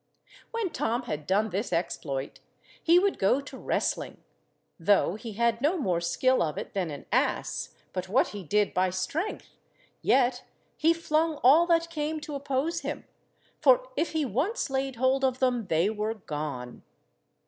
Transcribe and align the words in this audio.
When 0.49 0.71
Tom 0.71 1.03
had 1.03 1.27
done 1.27 1.51
this 1.51 1.71
exploit 1.71 2.39
he 2.81 2.97
would 2.97 3.19
go 3.19 3.39
to 3.39 3.55
wrestling, 3.55 4.23
though 4.79 5.13
he 5.13 5.33
had 5.33 5.61
no 5.61 5.77
more 5.77 6.01
skill 6.01 6.41
of 6.41 6.57
it 6.57 6.73
than 6.73 6.89
an 6.89 7.05
ass 7.11 7.75
but 7.93 8.09
what 8.09 8.29
he 8.29 8.43
did 8.43 8.73
by 8.73 8.89
strength, 8.89 9.49
yet 10.01 10.43
he 10.75 10.91
flung 10.91 11.35
all 11.43 11.67
that 11.67 11.91
came 11.91 12.19
to 12.21 12.33
oppose 12.33 12.79
him, 12.79 13.05
for 13.61 13.91
if 13.95 14.13
he 14.13 14.25
once 14.25 14.71
laid 14.71 14.95
hold 14.95 15.23
of 15.23 15.37
them 15.37 15.67
they 15.67 15.87
were 15.87 16.15
gone. 16.15 16.81